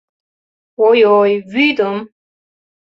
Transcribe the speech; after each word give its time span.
Ой-ой, 0.87 1.31
вӱдым!.. 1.51 1.97